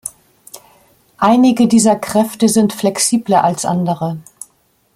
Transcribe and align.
Einige 1.19 1.67
dieser 1.67 1.95
Kräfte 1.95 2.49
sind 2.49 2.73
flexibler 2.73 3.43
als 3.43 3.65
andere. 3.65 4.17